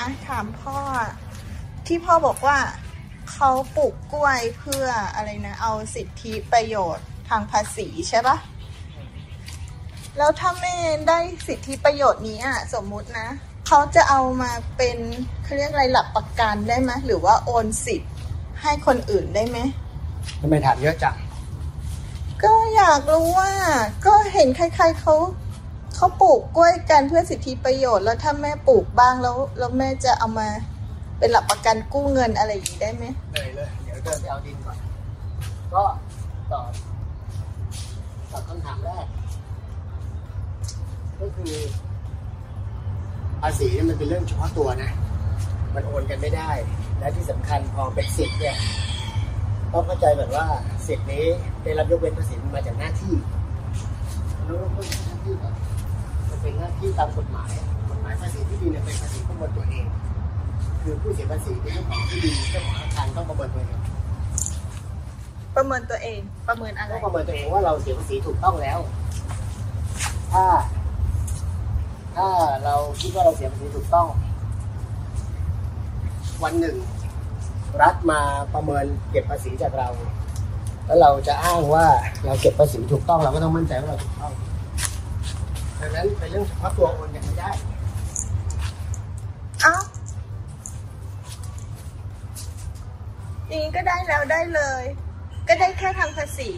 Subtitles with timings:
[0.00, 0.76] อะถามพ่อ
[1.86, 2.58] ที่พ่อบอกว่า
[3.32, 8.36] เขาปลูกกล้วยเพื่ออะไรนะ เอาสิทธิประโยชน์ทางภาษีใช่ปะ
[10.18, 10.74] แล้วถ้าไม่
[11.08, 13.28] ได้สิทธิประโยชน์นี้อะสมมุตินะ
[13.66, 14.98] เขาจะเอามาเป็น
[15.44, 18.12] เขาเรียกอะไรหลักประกันได้ไหมหรือว่าโอนสิทธิ์
[18.62, 19.58] ให้คนอื่นได้ไหม
[20.40, 21.16] ทำไมถามเยอะจัง
[22.44, 23.52] ก็อยากรู้ว่า
[24.06, 25.14] ก็เห็นใครๆเขา
[26.04, 30.48] เขาปลูกกล้วยกันเพื่อสิทธิประโยชน์แล้วถ้าแม่ปลูกบ้างแล้วแล้วแม่จะเอามา
[31.18, 34.78] เป็นหลักประกันกู้เงินอะไรอย่างนี้ได้ไหมเลยเลยเดี๋ยวเดินไปเอาดินก่อน
[35.74, 35.82] ก็
[36.52, 36.70] ตอบ
[38.30, 39.06] ตอบคำถามแรก
[41.20, 41.54] ก็คือ
[43.40, 44.90] ภาษีเนี่ยมันเป็นเรื่องเฉพาะตัวนะ
[45.74, 46.50] มันโอนกันไม่ได้
[46.98, 48.56] และที่สำคัญพอเป็นสิทธิ์เนี่ย
[49.72, 50.46] ต้องเข้าใจแบบว่า
[50.86, 51.26] สิทธิ์นี้
[51.62, 53.14] ได้รับยกเว้นภาษีมาจากหน้าที่
[54.44, 54.58] แล้ว
[55.42, 55.48] ก็
[56.44, 57.50] เป็นหน้าที่ก่อนมันเป็นหน้าที่ตามกฎหมาย
[57.90, 59.84] กฎหมายภาษีที่ดินเนี่ยเป็นภาษีของบนตัวเอง
[60.82, 63.78] คือผู้เสียภาษีเป็นเจ้าของที่ดินเจ้าของอาคารต้องประเมินตัวเอง
[65.56, 68.78] ประเมินตัวเองประเมินอะไรต้องประเมินตัวเองว่าเราเสียภาษีถูกต้องแล้ว
[70.32, 70.44] ถ้า
[72.16, 72.28] ถ้า
[72.64, 74.06] เราคิดว่าเราเสียภาษีถูกต้อง
[76.42, 76.76] วันหนึ่ง
[77.82, 78.20] รัฐมา
[78.54, 79.88] ประเมินเก็บภาษีจากเรา
[80.86, 81.86] แล้วเราจะอ้างว่า
[82.24, 84.32] เราเก็บภาษีถูกต้องเราก็ต้องมั่นใจว่าเราถูกต้อง
[85.84, 87.50] ดังนั้นเป็นเรื่องเฉพาะตัวโอนกันไม่ได้
[89.62, 89.74] เอ้า
[93.48, 94.84] อย่างนี้ก็ได้แล้วได้เลย
[95.48, 96.50] ก็ได้แค่ทางภาษี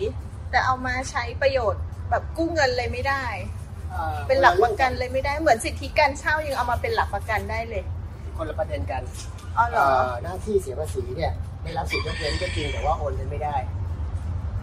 [0.50, 3.24] แต่เอามาใช้ประโยชน์แบบกู้เงินเลยไม่ได้
[4.26, 7.82] เป็นหลักประกันเลยไม่ได้เหมือนสิทธิการเช่ายังเอามาเป็นหลักประกันได้เลย
[8.36, 9.02] คนละประเด็นกัน
[9.56, 11.32] อ๋อเหรอ เอ่อหน้าที่เสียภาษีเนี่ย
[11.62, 13.56] ได้รับสิทธิยกเว้นก็จริงแต่ว่าโอนเงินไม่ได้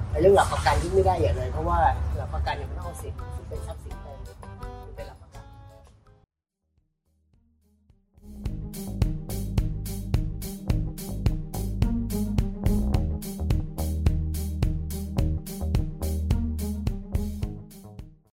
[0.09, 1.79] ไอ้เรื่องหลักประกันที่ไม่ได้อย่างเลย เพราะว่า
[2.17, 3.95] หลักประกันเนี่ยมันต้องเอาสิทธิ์ซึ่งเป็นทรัพย์สิน